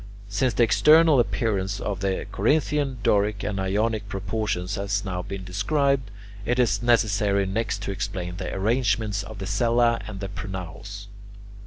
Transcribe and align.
Since 0.27 0.55
the 0.55 0.63
external 0.63 1.19
appearance 1.19 1.79
of 1.79 1.99
the 1.99 2.25
Corinthian, 2.31 2.97
Doric, 3.03 3.43
and 3.43 3.59
Ionic 3.59 4.09
proportions 4.09 4.73
has 4.73 5.05
now 5.05 5.21
been 5.21 5.43
described, 5.43 6.09
it 6.43 6.57
is 6.57 6.81
necessary 6.81 7.45
next 7.45 7.83
to 7.83 7.91
explain 7.91 8.37
the 8.37 8.51
arrangements 8.51 9.21
of 9.21 9.37
the 9.37 9.45
cella 9.45 10.01
and 10.07 10.19
the 10.19 10.27
pronaos. 10.29 11.05